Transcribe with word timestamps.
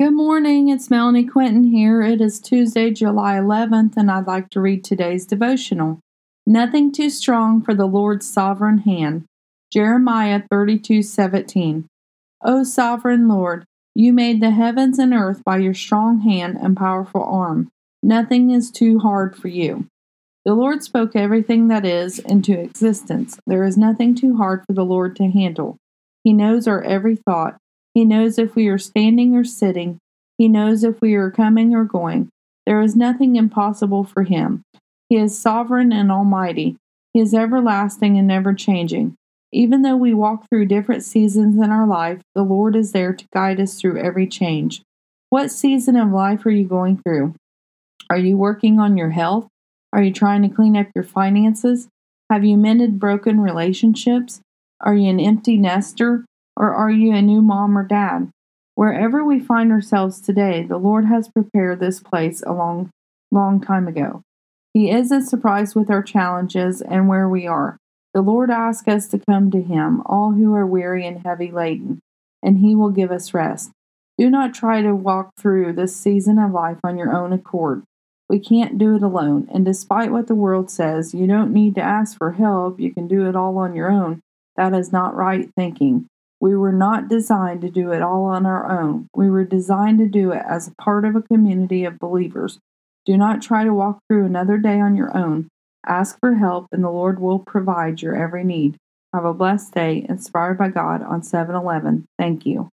Good 0.00 0.14
morning, 0.14 0.70
it's 0.70 0.88
Melanie 0.88 1.26
Quinton 1.26 1.62
here. 1.62 2.00
It 2.00 2.22
is 2.22 2.40
Tuesday, 2.40 2.90
July 2.90 3.34
11th, 3.34 3.98
and 3.98 4.10
I'd 4.10 4.26
like 4.26 4.48
to 4.48 4.60
read 4.62 4.82
today's 4.82 5.26
devotional. 5.26 6.00
Nothing 6.46 6.90
too 6.90 7.10
strong 7.10 7.60
for 7.60 7.74
the 7.74 7.84
Lord's 7.84 8.26
sovereign 8.26 8.78
hand. 8.78 9.26
Jeremiah 9.70 10.40
32:17. 10.50 11.84
O 12.42 12.64
sovereign 12.64 13.28
Lord, 13.28 13.66
you 13.94 14.14
made 14.14 14.40
the 14.40 14.52
heavens 14.52 14.98
and 14.98 15.12
earth 15.12 15.44
by 15.44 15.58
your 15.58 15.74
strong 15.74 16.20
hand 16.20 16.56
and 16.56 16.78
powerful 16.78 17.22
arm. 17.22 17.68
Nothing 18.02 18.48
is 18.52 18.70
too 18.70 19.00
hard 19.00 19.36
for 19.36 19.48
you. 19.48 19.84
The 20.46 20.54
Lord 20.54 20.82
spoke 20.82 21.14
everything 21.14 21.68
that 21.68 21.84
is 21.84 22.18
into 22.20 22.58
existence. 22.58 23.38
There 23.46 23.64
is 23.64 23.76
nothing 23.76 24.14
too 24.14 24.38
hard 24.38 24.64
for 24.66 24.72
the 24.72 24.82
Lord 24.82 25.14
to 25.16 25.28
handle. 25.28 25.76
He 26.24 26.32
knows 26.32 26.66
our 26.66 26.82
every 26.82 27.16
thought. 27.16 27.58
He 27.94 28.04
knows 28.04 28.38
if 28.38 28.54
we 28.54 28.68
are 28.68 28.78
standing 28.78 29.34
or 29.34 29.44
sitting. 29.44 29.98
He 30.38 30.48
knows 30.48 30.84
if 30.84 31.00
we 31.00 31.14
are 31.14 31.30
coming 31.30 31.74
or 31.74 31.84
going. 31.84 32.28
There 32.66 32.80
is 32.80 32.94
nothing 32.94 33.36
impossible 33.36 34.04
for 34.04 34.22
him. 34.22 34.62
He 35.08 35.16
is 35.16 35.40
sovereign 35.40 35.92
and 35.92 36.10
almighty. 36.12 36.76
He 37.12 37.20
is 37.20 37.34
everlasting 37.34 38.16
and 38.16 38.28
never 38.28 38.54
changing. 38.54 39.16
Even 39.52 39.82
though 39.82 39.96
we 39.96 40.14
walk 40.14 40.48
through 40.48 40.66
different 40.66 41.02
seasons 41.02 41.56
in 41.56 41.70
our 41.70 41.86
life, 41.86 42.20
the 42.34 42.44
Lord 42.44 42.76
is 42.76 42.92
there 42.92 43.12
to 43.12 43.26
guide 43.32 43.60
us 43.60 43.80
through 43.80 43.98
every 43.98 44.28
change. 44.28 44.82
What 45.28 45.50
season 45.50 45.96
of 45.96 46.10
life 46.10 46.46
are 46.46 46.50
you 46.50 46.66
going 46.66 46.98
through? 46.98 47.34
Are 48.08 48.18
you 48.18 48.36
working 48.36 48.78
on 48.78 48.96
your 48.96 49.10
health? 49.10 49.48
Are 49.92 50.02
you 50.02 50.12
trying 50.12 50.42
to 50.42 50.48
clean 50.48 50.76
up 50.76 50.86
your 50.94 51.04
finances? 51.04 51.88
Have 52.30 52.44
you 52.44 52.56
mended 52.56 53.00
broken 53.00 53.40
relationships? 53.40 54.40
Are 54.80 54.94
you 54.94 55.10
an 55.10 55.18
empty 55.18 55.56
nester? 55.56 56.24
Or 56.60 56.74
are 56.74 56.90
you 56.90 57.14
a 57.14 57.22
new 57.22 57.40
mom 57.40 57.78
or 57.78 57.84
dad? 57.84 58.30
Wherever 58.74 59.24
we 59.24 59.40
find 59.40 59.72
ourselves 59.72 60.20
today, 60.20 60.62
the 60.62 60.76
Lord 60.76 61.06
has 61.06 61.26
prepared 61.26 61.80
this 61.80 62.00
place 62.00 62.42
a 62.42 62.52
long, 62.52 62.90
long 63.30 63.62
time 63.62 63.88
ago. 63.88 64.20
He 64.74 64.90
isn't 64.90 65.26
surprised 65.26 65.74
with 65.74 65.90
our 65.90 66.02
challenges 66.02 66.82
and 66.82 67.08
where 67.08 67.26
we 67.26 67.46
are. 67.46 67.78
The 68.12 68.20
Lord 68.20 68.50
asks 68.50 68.86
us 68.88 69.08
to 69.08 69.18
come 69.18 69.50
to 69.52 69.62
Him, 69.62 70.02
all 70.04 70.32
who 70.32 70.54
are 70.54 70.66
weary 70.66 71.06
and 71.06 71.24
heavy 71.24 71.50
laden, 71.50 72.00
and 72.42 72.58
He 72.58 72.74
will 72.74 72.90
give 72.90 73.10
us 73.10 73.32
rest. 73.32 73.70
Do 74.18 74.28
not 74.28 74.52
try 74.52 74.82
to 74.82 74.94
walk 74.94 75.30
through 75.38 75.72
this 75.72 75.96
season 75.96 76.38
of 76.38 76.52
life 76.52 76.80
on 76.84 76.98
your 76.98 77.16
own 77.16 77.32
accord. 77.32 77.84
We 78.28 78.38
can't 78.38 78.76
do 78.76 78.96
it 78.96 79.02
alone, 79.02 79.48
and 79.50 79.64
despite 79.64 80.12
what 80.12 80.26
the 80.26 80.34
world 80.34 80.70
says, 80.70 81.14
you 81.14 81.26
don't 81.26 81.54
need 81.54 81.74
to 81.76 81.80
ask 81.80 82.18
for 82.18 82.32
help, 82.32 82.78
you 82.78 82.92
can 82.92 83.08
do 83.08 83.26
it 83.26 83.34
all 83.34 83.56
on 83.56 83.74
your 83.74 83.90
own. 83.90 84.20
That 84.56 84.74
is 84.74 84.92
not 84.92 85.16
right 85.16 85.48
thinking. 85.56 86.06
We 86.40 86.56
were 86.56 86.72
not 86.72 87.08
designed 87.08 87.60
to 87.62 87.70
do 87.70 87.92
it 87.92 88.02
all 88.02 88.24
on 88.24 88.46
our 88.46 88.70
own. 88.80 89.08
We 89.14 89.30
were 89.30 89.44
designed 89.44 89.98
to 89.98 90.06
do 90.06 90.32
it 90.32 90.42
as 90.48 90.68
a 90.68 90.82
part 90.82 91.04
of 91.04 91.14
a 91.14 91.22
community 91.22 91.84
of 91.84 91.98
believers. 91.98 92.58
Do 93.04 93.16
not 93.16 93.42
try 93.42 93.64
to 93.64 93.74
walk 93.74 94.00
through 94.08 94.26
another 94.26 94.58
day 94.58 94.80
on 94.80 94.96
your 94.96 95.16
own. 95.16 95.48
Ask 95.86 96.18
for 96.20 96.34
help, 96.34 96.66
and 96.72 96.82
the 96.82 96.90
Lord 96.90 97.20
will 97.20 97.38
provide 97.38 98.02
your 98.02 98.16
every 98.16 98.44
need. 98.44 98.76
Have 99.12 99.24
a 99.24 99.34
blessed 99.34 99.74
day, 99.74 100.06
inspired 100.08 100.58
by 100.58 100.68
God 100.68 101.02
on 101.02 101.22
7 101.22 101.54
Eleven. 101.54 102.06
Thank 102.18 102.46
you. 102.46 102.70